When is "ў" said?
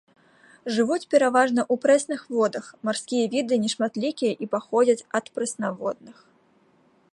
1.65-1.75